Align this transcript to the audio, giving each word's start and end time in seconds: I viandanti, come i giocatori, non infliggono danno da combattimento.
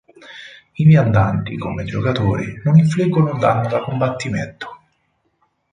I 0.77 0.83
viandanti, 0.83 1.55
come 1.59 1.83
i 1.83 1.85
giocatori, 1.85 2.59
non 2.65 2.75
infliggono 2.79 3.37
danno 3.37 3.67
da 3.67 3.81
combattimento. 3.83 4.79